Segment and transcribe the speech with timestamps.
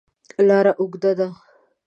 [0.47, 1.27] لاره اوږده ده.